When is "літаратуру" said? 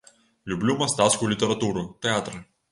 1.35-1.87